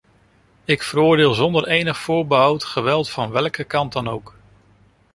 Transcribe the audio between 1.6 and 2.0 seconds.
enig